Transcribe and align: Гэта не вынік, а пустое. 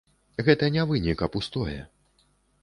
Гэта 0.47 0.69
не 0.77 0.85
вынік, 0.93 1.21
а 1.27 1.29
пустое. 1.37 1.77